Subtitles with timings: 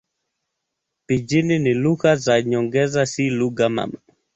[1.05, 3.97] Pijini ni lugha za nyongeza, si lugha mama.